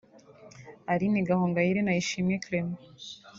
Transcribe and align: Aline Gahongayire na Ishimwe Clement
Aline 0.91 1.19
Gahongayire 1.27 1.81
na 1.83 1.93
Ishimwe 2.01 2.35
Clement 2.43 2.81